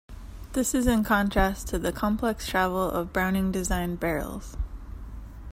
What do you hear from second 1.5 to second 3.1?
to the complex travel